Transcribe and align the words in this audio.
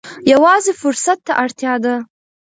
یوازې 0.31 0.71
فرصت 0.81 1.19
ته 1.27 1.33
اړتیا 1.43 1.73
ده. 1.83 1.95